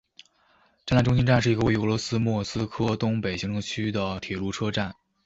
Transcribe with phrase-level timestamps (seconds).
[0.83, 4.95] 展览中心站是一个位于俄罗斯莫斯科东北行政区的铁路车站。